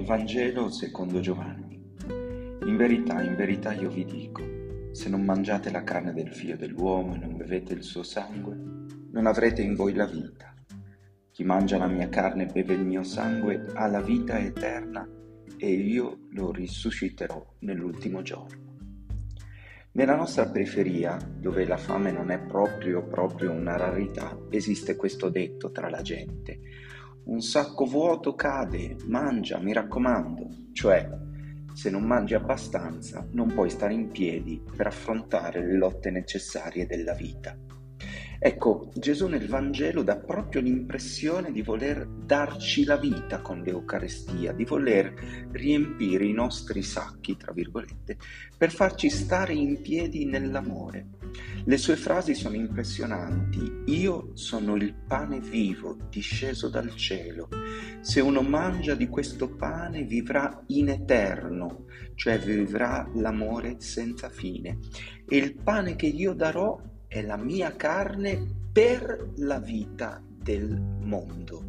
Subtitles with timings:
[0.00, 1.78] Dal Vangelo secondo Giovanni.
[2.64, 4.40] In verità, in verità io vi dico,
[4.92, 8.56] se non mangiate la carne del figlio dell'uomo e non bevete il suo sangue,
[9.10, 10.54] non avrete in voi la vita.
[11.30, 15.06] Chi mangia la mia carne e beve il mio sangue ha la vita eterna
[15.58, 18.78] e io lo risusciterò nell'ultimo giorno.
[19.92, 25.70] Nella nostra periferia, dove la fame non è proprio, proprio una rarità, esiste questo detto
[25.70, 26.60] tra la gente.
[27.22, 30.48] Un sacco vuoto cade, mangia, mi raccomando.
[30.72, 31.08] Cioè,
[31.74, 37.14] se non mangi abbastanza, non puoi stare in piedi per affrontare le lotte necessarie della
[37.14, 37.56] vita.
[38.42, 44.64] Ecco, Gesù nel Vangelo dà proprio l'impressione di voler darci la vita con l'Eucarestia, di
[44.64, 45.12] voler
[45.50, 48.16] riempire i nostri sacchi, tra virgolette,
[48.56, 51.08] per farci stare in piedi nell'amore.
[51.66, 53.82] Le sue frasi sono impressionanti.
[53.92, 57.48] Io sono il pane vivo disceso dal cielo.
[58.00, 61.84] Se uno mangia di questo pane vivrà in eterno,
[62.14, 64.78] cioè vivrà l'amore senza fine.
[65.28, 68.40] E il pane che io darò è la mia carne
[68.72, 71.64] per la vita del mondo.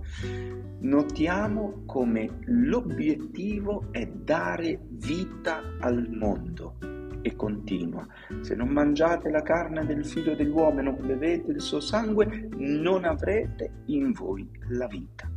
[0.81, 6.75] Notiamo come l'obiettivo è dare vita al mondo.
[7.23, 8.05] E continua,
[8.41, 13.03] se non mangiate la carne del figlio dell'uomo e non bevete il suo sangue, non
[13.03, 15.27] avrete in voi la vita.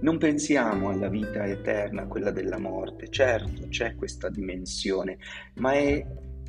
[0.00, 5.16] Non pensiamo alla vita eterna, quella della morte, certo c'è questa dimensione,
[5.54, 6.04] ma è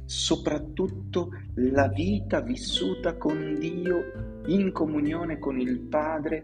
[0.08, 6.44] soprattutto la vita vissuta con Dio in comunione con il Padre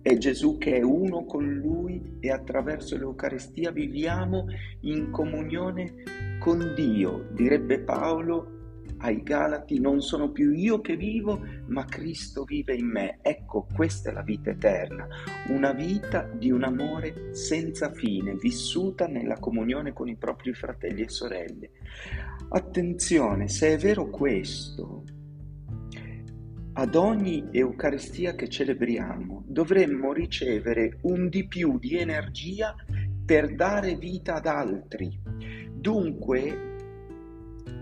[0.00, 4.46] è Gesù che è uno con Lui e attraverso l'Eucaristia viviamo
[4.82, 5.94] in comunione
[6.38, 7.26] con Dio.
[7.32, 8.57] Direbbe Paolo
[8.98, 13.18] ai Galati, non sono più io che vivo, ma Cristo vive in me.
[13.22, 15.06] Ecco, questa è la vita eterna,
[15.48, 21.08] una vita di un amore senza fine, vissuta nella comunione con i propri fratelli e
[21.08, 21.70] sorelle.
[22.50, 25.04] Attenzione, se è vero questo,
[26.72, 32.74] ad ogni Eucaristia che celebriamo dovremmo ricevere un di più di energia
[33.24, 35.20] per dare vita ad altri.
[35.70, 36.67] Dunque,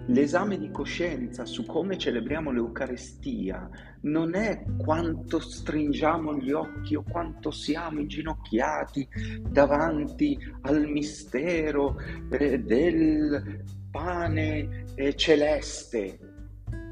[0.06, 3.68] l'esame di coscienza su come celebriamo l'Eucaristia
[4.02, 9.08] non è quanto stringiamo gli occhi o quanto siamo inginocchiati
[9.48, 11.96] davanti al mistero
[12.30, 16.18] eh, del pane eh, celeste,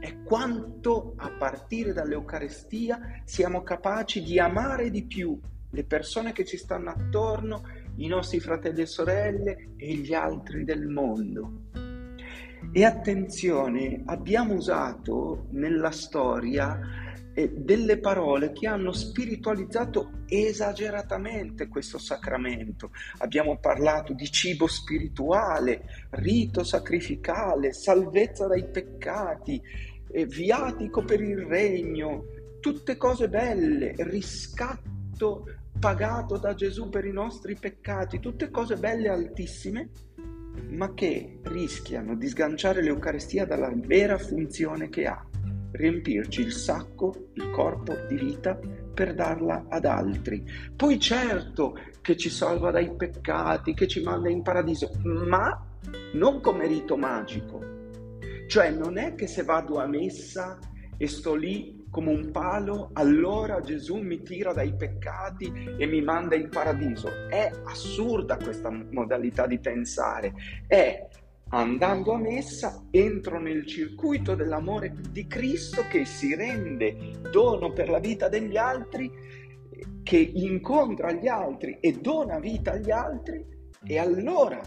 [0.01, 5.39] è quanto a partire dall'Eucaristia siamo capaci di amare di più
[5.71, 7.63] le persone che ci stanno attorno,
[7.97, 11.73] i nostri fratelli e sorelle e gli altri del mondo.
[12.77, 16.77] E attenzione, abbiamo usato nella storia
[17.33, 22.91] eh, delle parole che hanno spiritualizzato esageratamente questo sacramento.
[23.19, 29.63] Abbiamo parlato di cibo spirituale, rito sacrificale, salvezza dai peccati,
[30.11, 32.25] eh, viatico per il regno,
[32.59, 35.45] tutte cose belle, riscatto
[35.79, 39.91] pagato da Gesù per i nostri peccati, tutte cose belle altissime
[40.71, 45.25] ma che rischiano di sganciare l'Eucaristia dalla vera funzione che ha,
[45.73, 48.59] riempirci il sacco, il corpo di vita
[48.95, 50.45] per darla ad altri.
[50.75, 55.67] Poi certo che ci salva dai peccati, che ci manda in paradiso, ma
[56.13, 57.73] non come rito magico.
[58.47, 60.59] Cioè non è che se vado a messa
[60.97, 66.35] e sto lì come un palo, allora Gesù mi tira dai peccati e mi manda
[66.35, 67.09] in paradiso.
[67.29, 70.35] È assurda questa modalità di pensare.
[70.67, 71.07] È
[71.51, 78.01] andando a messa entro nel circuito dell'amore di Cristo che si rende dono per la
[78.01, 79.09] vita degli altri,
[80.03, 83.47] che incontra gli altri e dona vita agli altri
[83.87, 84.61] e allora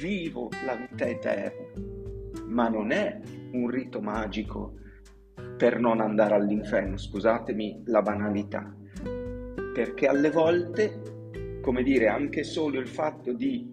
[0.00, 1.64] vivo la vita eterna.
[2.48, 3.20] Ma non è
[3.52, 4.84] un rito magico
[5.56, 8.74] per non andare all'inferno, scusatemi la banalità,
[9.72, 13.70] perché alle volte, come dire, anche solo il fatto di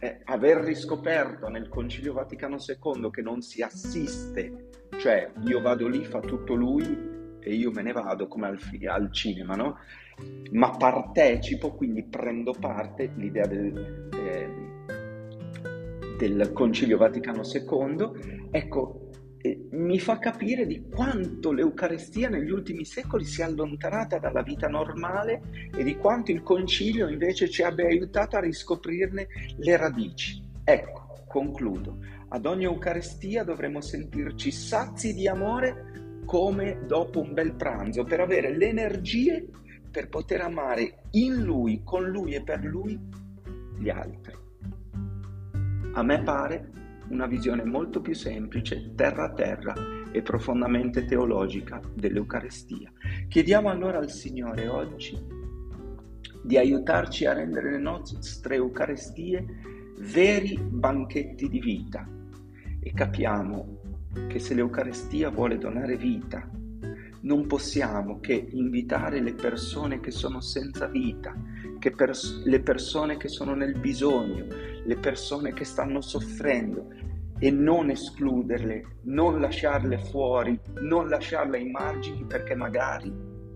[0.00, 6.04] eh, aver riscoperto nel Concilio Vaticano II che non si assiste, cioè io vado lì,
[6.04, 9.78] fa tutto lui e io me ne vado come al, al cinema, no?
[10.52, 14.48] Ma partecipo, quindi prendo parte, l'idea del, eh,
[16.18, 19.03] del Concilio Vaticano II, ecco,
[19.72, 25.68] mi fa capire di quanto l'Eucarestia negli ultimi secoli si è allontanata dalla vita normale
[25.76, 30.42] e di quanto il concilio invece ci abbia aiutato a riscoprirne le radici.
[30.64, 31.98] Ecco, concludo.
[32.28, 38.56] Ad ogni Eucarestia dovremo sentirci sazi di amore come dopo un bel pranzo per avere
[38.56, 39.46] le energie
[39.90, 42.98] per poter amare in Lui, con Lui e per Lui
[43.78, 44.34] gli altri.
[45.92, 46.70] A me pare
[47.08, 49.74] una visione molto più semplice, terra a terra
[50.12, 52.92] e profondamente teologica dell'Eucarestia.
[53.28, 55.18] Chiediamo allora al Signore oggi
[56.42, 59.46] di aiutarci a rendere le nostre Eucaristie
[59.98, 62.06] veri banchetti di vita
[62.80, 63.80] e capiamo
[64.28, 66.48] che se l'Eucaristia vuole donare vita,
[67.24, 71.34] non possiamo che invitare le persone che sono senza vita,
[71.94, 74.46] pers- le persone che sono nel bisogno,
[74.84, 76.88] le persone che stanno soffrendo
[77.38, 83.12] e non escluderle, non lasciarle fuori, non lasciarle ai margini perché magari,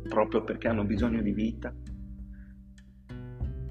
[0.08, 1.72] proprio perché hanno bisogno di vita,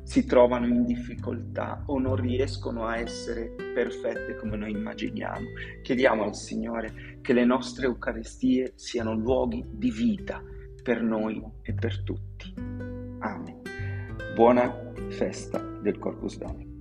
[0.08, 5.48] si trovano in difficoltà o non riescono a essere perfette come noi immaginiamo.
[5.82, 10.42] Chiediamo al Signore che le nostre Eucaristie siano luoghi di vita
[10.82, 12.54] per noi e per tutti.
[12.56, 13.62] Amen.
[14.34, 16.77] Buona festa del Corpus Domini.